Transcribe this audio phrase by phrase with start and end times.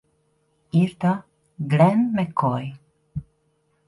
[0.69, 1.25] Írta
[1.55, 2.73] Glen McCoy.